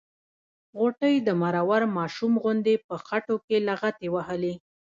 [0.77, 4.53] غوټۍ د مرور ماشوم غوندې په خټو کې لغتې وهلې.